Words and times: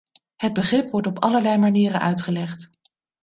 Het 0.35 0.53
begrip 0.53 0.89
wordt 0.89 1.07
op 1.07 1.19
allerlei 1.19 1.57
manieren 1.57 1.99
uitgelegd. 2.01 2.69